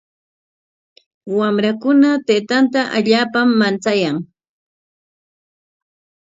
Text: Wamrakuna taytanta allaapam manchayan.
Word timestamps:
Wamrakuna 1.37 2.09
taytanta 2.25 2.79
allaapam 2.97 3.49
manchayan. 3.59 4.17